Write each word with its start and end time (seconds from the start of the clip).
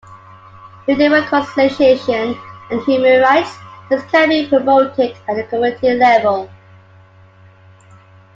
Through 0.87 0.95
democratisation 0.95 2.35
and 2.71 2.81
human 2.85 3.21
rights, 3.21 3.55
this 3.87 4.01
can 4.05 4.29
be 4.29 4.47
promoted 4.47 5.15
at 5.27 5.35
the 5.35 5.43
community 5.43 5.93
level. 5.93 6.49